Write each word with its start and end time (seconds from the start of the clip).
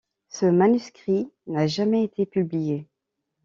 Ce 0.29 0.47
manuscrit 0.47 1.29
n'a 1.45 1.67
jamais 1.67 2.03
été 2.03 2.25
publié. 2.25 2.87